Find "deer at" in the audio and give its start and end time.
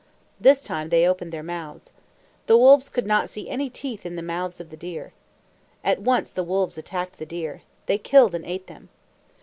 4.75-6.01